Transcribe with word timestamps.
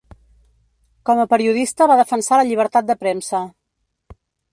Com 1.09 1.19
a 1.23 1.25
periodista 1.33 1.87
va 1.91 1.97
defensar 1.99 2.39
la 2.41 2.47
llibertat 2.53 2.87
de 2.89 2.97
premsa. 3.05 3.43